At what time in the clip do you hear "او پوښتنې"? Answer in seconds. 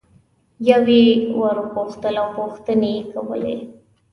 2.21-2.89